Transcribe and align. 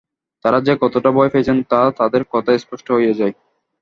তাঁরা 0.45 0.59
যে 0.61 0.73
কতটা 0.81 1.09
ভয় 1.11 1.31
পেয়েছেন, 1.33 1.57
তা 1.71 1.81
তাঁদের 1.99 2.23
কথায় 2.33 2.59
স্পষ্ট 2.59 2.87
হয়ে 2.91 3.17
যায়। 3.19 3.33